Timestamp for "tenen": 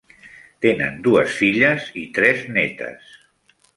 0.65-0.95